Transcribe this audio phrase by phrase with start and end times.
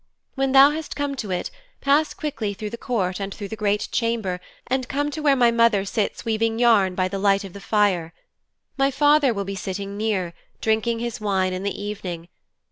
[0.33, 3.87] When thou hast come to it, pass quickly through the court and through the great
[3.91, 7.61] chamber and come to where my mother sits weaving yarn by the light of the
[7.61, 8.11] fire.
[8.79, 12.29] My father will be sitting near, drinking his wine in the evening.